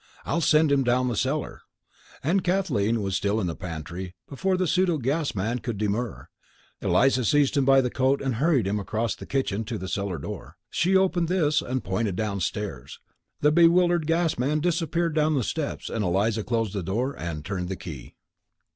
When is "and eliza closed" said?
15.87-16.73